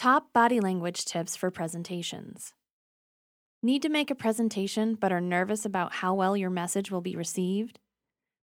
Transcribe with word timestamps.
Top 0.00 0.32
body 0.32 0.60
language 0.60 1.04
tips 1.04 1.36
for 1.36 1.50
presentations. 1.50 2.54
Need 3.62 3.82
to 3.82 3.90
make 3.90 4.10
a 4.10 4.14
presentation 4.14 4.94
but 4.94 5.12
are 5.12 5.20
nervous 5.20 5.66
about 5.66 5.96
how 5.96 6.14
well 6.14 6.38
your 6.38 6.48
message 6.48 6.90
will 6.90 7.02
be 7.02 7.14
received? 7.14 7.78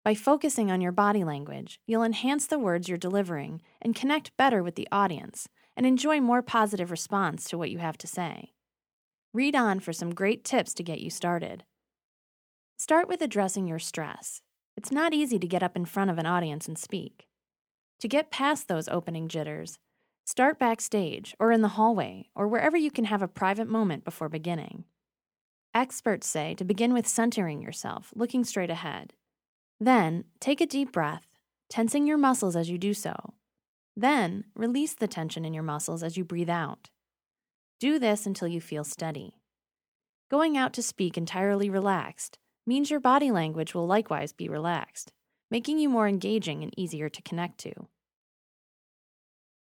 By 0.06 0.14
focusing 0.14 0.70
on 0.70 0.82
your 0.82 0.92
body 0.92 1.24
language, 1.24 1.80
you'll 1.88 2.04
enhance 2.04 2.46
the 2.46 2.60
words 2.60 2.88
you're 2.88 3.00
delivering 3.00 3.64
and 3.82 3.96
connect 3.96 4.38
better 4.38 4.62
with 4.62 4.76
the 4.76 4.88
audience 4.92 5.50
and 5.76 5.88
enjoy 5.88 6.22
more 6.22 6.44
positive 6.44 6.92
response 6.92 7.46
to 7.46 7.58
what 7.58 7.72
you 7.72 7.80
have 7.80 7.98
to 7.98 8.08
say. 8.08 8.54
Read 9.34 9.56
on 9.56 9.80
for 9.80 9.94
some 9.94 10.14
great 10.14 10.44
tips 10.44 10.76
to 10.76 10.84
get 10.84 11.00
you 11.00 11.10
started. 11.10 11.64
Start 12.78 13.08
with 13.08 13.24
addressing 13.24 13.66
your 13.66 13.80
stress. 13.80 14.44
It's 14.76 14.92
not 14.92 15.12
easy 15.12 15.40
to 15.40 15.48
get 15.48 15.64
up 15.64 15.76
in 15.76 15.86
front 15.86 16.12
of 16.12 16.20
an 16.20 16.28
audience 16.28 16.68
and 16.68 16.78
speak. 16.78 17.26
To 18.02 18.08
get 18.08 18.30
past 18.30 18.68
those 18.68 18.88
opening 18.88 19.28
jitters, 19.28 19.80
start 20.28 20.60
backstage 20.60 21.34
or 21.40 21.54
in 21.54 21.62
the 21.62 21.70
hallway 21.70 22.28
or 22.36 22.50
wherever 22.50 22.76
you 22.76 22.92
can 22.92 23.06
have 23.06 23.22
a 23.22 23.30
private 23.30 23.68
moment 23.68 24.04
before 24.04 24.28
beginning. 24.28 24.84
Experts 25.74 26.28
say 26.28 26.54
to 26.56 26.66
begin 26.66 26.94
with 26.94 27.08
centering 27.08 27.62
yourself, 27.62 28.12
looking 28.14 28.44
straight 28.44 28.70
ahead. 28.70 29.14
Then, 29.80 30.26
take 30.42 30.60
a 30.60 30.66
deep 30.66 30.92
breath, 30.92 31.26
tensing 31.70 32.06
your 32.06 32.18
muscles 32.18 32.58
as 32.58 32.70
you 32.70 32.78
do 32.78 32.94
so. 32.94 33.16
Then, 33.96 34.44
release 34.54 34.94
the 34.94 35.08
tension 35.08 35.46
in 35.46 35.54
your 35.54 35.64
muscles 35.64 36.04
as 36.04 36.18
you 36.18 36.26
breathe 36.26 36.50
out. 36.50 36.90
Do 37.80 37.98
this 37.98 38.26
until 38.26 38.50
you 38.50 38.60
feel 38.60 38.84
steady. 38.84 39.34
Going 40.30 40.58
out 40.58 40.74
to 40.74 40.84
speak 40.84 41.18
entirely 41.18 41.70
relaxed 41.70 42.38
means 42.66 42.92
your 42.92 43.00
body 43.00 43.32
language 43.32 43.74
will 43.74 43.88
likewise 43.88 44.34
be 44.34 44.50
relaxed, 44.50 45.14
making 45.50 45.80
you 45.80 45.88
more 45.88 46.06
engaging 46.06 46.64
and 46.64 46.78
easier 46.78 47.08
to 47.08 47.22
connect 47.22 47.60
to. 47.60 47.72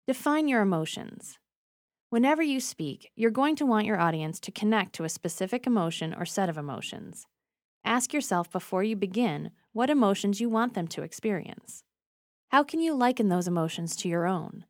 Define 0.06 0.50
your 0.50 0.62
emotions. 0.62 1.40
Whenever 2.10 2.44
you 2.44 2.60
speak, 2.60 3.10
you're 3.16 3.32
going 3.32 3.56
to 3.56 3.66
want 3.66 3.86
your 3.86 3.98
audience 3.98 4.38
to 4.42 4.52
connect 4.52 4.92
to 4.96 5.06
a 5.06 5.10
specific 5.10 5.66
emotion 5.66 6.14
or 6.14 6.26
set 6.26 6.50
of 6.50 6.58
emotions. 6.58 7.26
Ask 7.86 8.14
yourself 8.14 8.52
before 8.52 8.84
you 8.84 8.98
begin 8.98 9.52
what 9.72 9.90
emotions 9.90 10.42
you 10.42 10.50
want 10.50 10.74
them 10.74 10.90
to 10.90 11.04
experience. 11.04 11.86
How 12.50 12.64
can 12.64 12.82
you 12.82 12.94
liken 12.94 13.30
those 13.30 13.48
emotions 13.48 13.96
to 13.96 14.10
your 14.10 14.28
own? 14.28 14.66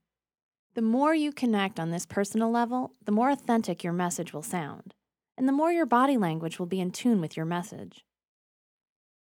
The 0.76 0.84
more 0.84 1.16
you 1.16 1.32
connect 1.32 1.80
on 1.80 1.90
this 1.90 2.06
personal 2.06 2.52
level, 2.52 2.94
the 3.04 3.12
more 3.12 3.32
authentic 3.32 3.84
your 3.84 3.92
message 3.92 4.34
will 4.34 4.44
sound, 4.44 4.94
and 5.36 5.48
the 5.48 5.52
more 5.52 5.72
your 5.72 5.88
body 5.88 6.16
language 6.16 6.60
will 6.60 6.68
be 6.68 6.80
in 6.80 6.92
tune 6.92 7.20
with 7.20 7.36
your 7.36 7.48
message. 7.48 8.06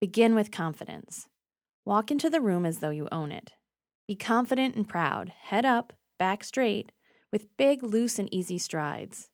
Begin 0.00 0.34
with 0.34 0.50
confidence. 0.50 1.26
Walk 1.84 2.10
into 2.10 2.30
the 2.30 2.40
room 2.40 2.64
as 2.64 2.78
though 2.78 2.88
you 2.88 3.06
own 3.12 3.30
it. 3.30 3.52
Be 4.10 4.16
confident 4.16 4.74
and 4.74 4.88
proud, 4.88 5.28
head 5.40 5.64
up, 5.64 5.92
back 6.18 6.42
straight, 6.42 6.90
with 7.30 7.56
big, 7.56 7.84
loose, 7.84 8.18
and 8.18 8.28
easy 8.34 8.58
strides. 8.58 9.30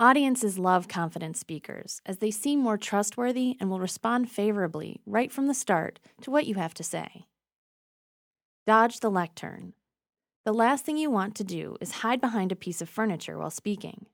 Audiences 0.00 0.58
love 0.58 0.88
confident 0.88 1.36
speakers 1.36 2.00
as 2.06 2.16
they 2.16 2.30
seem 2.30 2.60
more 2.60 2.78
trustworthy 2.78 3.58
and 3.60 3.68
will 3.68 3.78
respond 3.78 4.30
favorably 4.30 5.02
right 5.04 5.30
from 5.30 5.48
the 5.48 5.52
start 5.52 6.00
to 6.22 6.30
what 6.30 6.46
you 6.46 6.54
have 6.54 6.72
to 6.72 6.82
say. 6.82 7.26
Dodge 8.66 9.00
the 9.00 9.10
lectern. 9.10 9.74
The 10.46 10.54
last 10.54 10.86
thing 10.86 10.96
you 10.96 11.10
want 11.10 11.34
to 11.34 11.44
do 11.44 11.76
is 11.82 12.00
hide 12.00 12.22
behind 12.22 12.52
a 12.52 12.56
piece 12.56 12.80
of 12.80 12.88
furniture 12.88 13.36
while 13.36 13.50
speaking. 13.50 14.06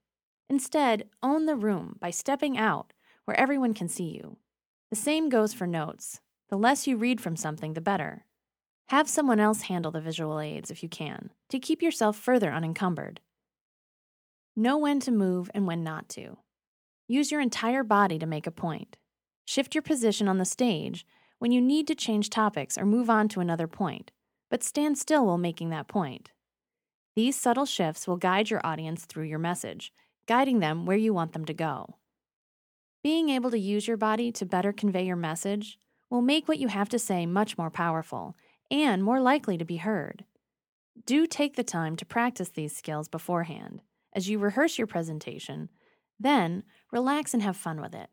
Instead, 0.50 1.04
own 1.22 1.46
the 1.46 1.54
room 1.54 1.94
by 2.00 2.10
stepping 2.10 2.58
out 2.58 2.92
where 3.24 3.38
everyone 3.38 3.72
can 3.72 3.86
see 3.86 4.16
you. 4.16 4.38
The 4.90 4.96
same 4.96 5.28
goes 5.28 5.54
for 5.54 5.68
notes. 5.68 6.18
The 6.48 6.58
less 6.58 6.88
you 6.88 6.96
read 6.96 7.20
from 7.20 7.36
something, 7.36 7.74
the 7.74 7.80
better. 7.80 8.25
Have 8.88 9.08
someone 9.08 9.40
else 9.40 9.62
handle 9.62 9.90
the 9.90 10.00
visual 10.00 10.40
aids 10.40 10.70
if 10.70 10.82
you 10.82 10.88
can, 10.88 11.30
to 11.48 11.58
keep 11.58 11.82
yourself 11.82 12.16
further 12.16 12.52
unencumbered. 12.52 13.20
Know 14.54 14.78
when 14.78 15.00
to 15.00 15.10
move 15.10 15.50
and 15.54 15.66
when 15.66 15.82
not 15.82 16.08
to. 16.10 16.38
Use 17.08 17.30
your 17.30 17.40
entire 17.40 17.82
body 17.82 18.18
to 18.18 18.26
make 18.26 18.46
a 18.46 18.50
point. 18.50 18.96
Shift 19.44 19.74
your 19.74 19.82
position 19.82 20.28
on 20.28 20.38
the 20.38 20.44
stage 20.44 21.06
when 21.38 21.52
you 21.52 21.60
need 21.60 21.86
to 21.88 21.94
change 21.94 22.30
topics 22.30 22.78
or 22.78 22.86
move 22.86 23.10
on 23.10 23.28
to 23.28 23.41
another 23.41 23.66
point 23.66 24.10
but 24.50 24.62
stand 24.62 24.98
still 24.98 25.26
while 25.26 25.38
making 25.38 25.70
that 25.70 25.88
point. 25.88 26.30
These 27.14 27.36
subtle 27.36 27.66
shifts 27.66 28.06
will 28.06 28.16
guide 28.16 28.50
your 28.50 28.64
audience 28.64 29.04
through 29.04 29.25
your 29.25 29.38
message, 29.38 29.92
guiding 30.26 30.60
them 30.60 30.86
where 30.86 30.96
you 30.96 31.14
want 31.14 31.32
them 31.32 31.44
to 31.46 31.54
go. 31.54 31.96
Being 33.02 33.28
able 33.30 33.50
to 33.50 33.58
use 33.58 33.86
your 33.86 33.96
body 33.96 34.32
to 34.32 34.44
better 34.44 34.72
convey 34.72 35.04
your 35.04 35.16
message 35.16 35.78
will 36.10 36.22
make 36.22 36.46
what 36.46 36.58
you 36.58 36.69
have 36.69 36.88
to 36.91 36.98
say 36.98 37.26
much 37.26 37.56
more 37.56 37.70
powerful 37.70 38.36
and 38.71 39.03
more 39.03 39.21
likely 39.21 39.56
to 39.59 39.65
be 39.65 39.77
heard. 39.77 40.25
Do 41.04 41.27
take 41.27 41.56
the 41.56 41.65
time 41.65 41.97
to 41.97 42.06
practice 42.06 42.49
these 42.49 42.77
skills 42.77 43.09
beforehand 43.09 43.82
as 44.16 44.28
you 44.28 44.38
rehearse 44.38 44.78
your 44.78 44.87
presentation, 44.87 45.69
then 46.19 46.62
relax 46.91 47.34
and 47.34 47.43
have 47.43 47.56
fun 47.56 47.81
with 47.81 47.94
it. 47.94 48.09